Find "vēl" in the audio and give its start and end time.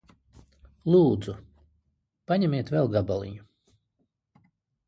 2.77-2.93